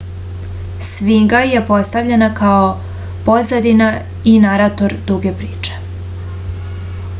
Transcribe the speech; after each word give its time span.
sfinga 0.85 1.41
je 1.49 1.61
postavljena 1.67 2.29
kao 2.39 2.63
pozadina 3.27 3.91
i 4.33 4.35
narator 4.49 4.99
duge 5.11 5.37
priče 5.43 5.81